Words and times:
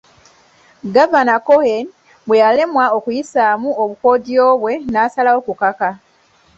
Gavana 0.95 1.35
Cohen 1.47 1.85
bweyalemwa 2.27 2.85
okuyisaamu 2.97 3.69
obukodyo 3.83 4.45
bwe 4.61 4.73
n'asalawo 4.91 5.39
kukaka 5.47 5.89